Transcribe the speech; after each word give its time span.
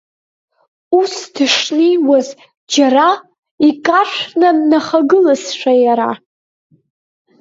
Ус 0.99 1.13
дышнеиуаз 1.33 2.27
џьара 2.73 3.09
икаршәны, 3.67 4.49
днахагылазшәа 4.57 5.73
иара. 5.85 6.11